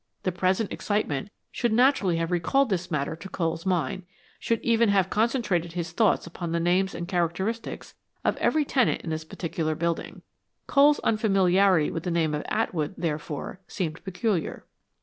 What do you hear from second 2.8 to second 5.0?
matter to Cole's mind should even